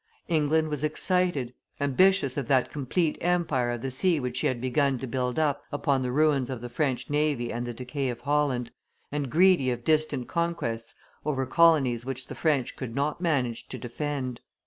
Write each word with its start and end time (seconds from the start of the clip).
England 0.29 0.69
was 0.69 0.83
excited, 0.83 1.53
ambitious 1.79 2.35
of 2.35 2.47
that 2.47 2.71
complete 2.71 3.19
empire 3.21 3.69
of 3.69 3.83
the 3.83 3.91
sea 3.91 4.19
which 4.19 4.37
she 4.37 4.47
had 4.47 4.59
begun 4.59 4.97
to 4.97 5.05
build 5.05 5.37
up 5.37 5.61
upon 5.71 6.01
the 6.01 6.11
ruins 6.11 6.49
of 6.49 6.59
the 6.59 6.69
French 6.69 7.07
navy 7.07 7.53
and 7.53 7.67
the 7.67 7.73
decay 7.75 8.09
of 8.09 8.21
Holland, 8.21 8.71
and 9.11 9.29
greedy 9.29 9.69
of 9.69 9.83
distant 9.83 10.27
conquests 10.27 10.95
over 11.23 11.45
colonies 11.45 12.03
which 12.03 12.25
the 12.25 12.33
French 12.33 12.75
could 12.75 12.95
not 12.95 13.21
manage 13.21 13.67
to 13.67 13.77
defend. 13.77 14.39